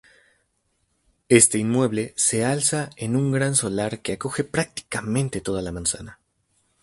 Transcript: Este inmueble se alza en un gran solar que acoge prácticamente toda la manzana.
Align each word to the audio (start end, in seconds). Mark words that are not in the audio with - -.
Este 1.29 1.59
inmueble 1.59 2.15
se 2.17 2.43
alza 2.43 2.89
en 2.95 3.15
un 3.15 3.31
gran 3.31 3.53
solar 3.55 4.01
que 4.01 4.13
acoge 4.13 4.43
prácticamente 4.43 5.41
toda 5.41 5.61
la 5.61 5.71
manzana. 5.71 6.19